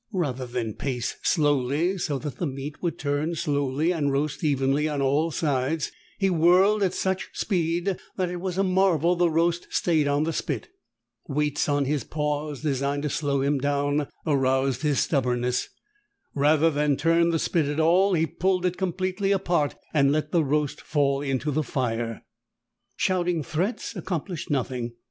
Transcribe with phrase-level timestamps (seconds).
[0.13, 4.99] Rather than pace slowly, so that the meat would turn slowly and roast evenly on
[4.99, 10.07] all sides, he whirled at such speed that it was a marvel the roast stayed
[10.07, 10.69] on the spit.
[11.27, 15.69] Weights on his paws, designed to slow him down, aroused his stubbornness.
[16.33, 20.43] Rather than turn the spit at all, he pulled it completely apart and let the
[20.43, 22.25] roast fall into the fire.
[22.95, 24.93] Shouting threats accomplished nothing.